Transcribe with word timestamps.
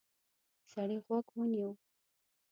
سړی 0.71 0.97
غوږ 1.05 1.25
ونیو. 1.35 1.69